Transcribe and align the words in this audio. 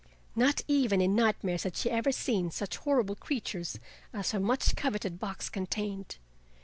Not 0.35 0.63
even 0.67 0.99
in 0.99 1.13
nightmares 1.13 1.61
had 1.61 1.75
she 1.75 1.91
ever 1.91 2.11
seen 2.11 2.49
such 2.49 2.77
horrible 2.77 3.13
creatures 3.15 3.77
as 4.11 4.31
her 4.31 4.39
much 4.39 4.75
coveted 4.75 5.19
box 5.19 5.47
contained. 5.47 6.17